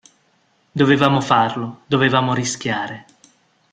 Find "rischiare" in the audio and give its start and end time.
2.33-3.05